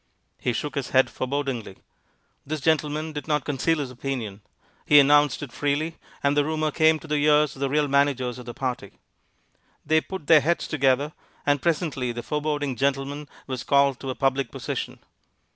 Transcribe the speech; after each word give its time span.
He 0.39 0.51
shook 0.51 0.73
his 0.73 0.89
head 0.89 1.11
forebodingly. 1.11 1.77
This 2.43 2.59
gentleman 2.59 3.13
did 3.13 3.27
not 3.27 3.45
conceal 3.45 3.77
his 3.77 3.91
opinion. 3.91 4.41
He 4.83 4.99
announced 4.99 5.43
it 5.43 5.51
freely, 5.53 5.97
and 6.23 6.35
the 6.35 6.43
rumor 6.43 6.71
came 6.71 6.97
to 6.97 7.07
the 7.07 7.17
ears 7.23 7.55
of 7.55 7.59
the 7.59 7.69
real 7.69 7.87
managers 7.87 8.39
of 8.39 8.47
the 8.47 8.53
party. 8.55 8.93
They 9.85 10.01
put 10.01 10.25
their 10.25 10.41
heads 10.41 10.67
together, 10.67 11.13
and 11.45 11.61
presently 11.61 12.11
the 12.11 12.23
foreboding 12.23 12.75
gentleman 12.77 13.29
was 13.45 13.63
called 13.63 13.99
to 13.99 14.09
a 14.09 14.15
public 14.15 14.49
position. 14.49 14.97